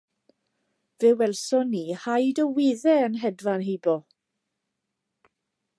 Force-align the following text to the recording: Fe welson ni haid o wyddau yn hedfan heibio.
Fe 0.97 1.09
welson 1.19 1.67
ni 1.73 1.83
haid 2.05 2.41
o 2.43 2.45
wyddau 2.55 3.05
yn 3.09 3.19
hedfan 3.25 3.65
heibio. 3.67 3.97